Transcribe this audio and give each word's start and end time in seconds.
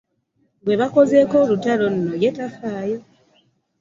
Gwe 0.63 0.75
bakozeeko 0.81 1.35
olutalo 1.43 1.85
nno 1.93 2.13
ye 2.21 2.29
tafaayo. 2.37 2.99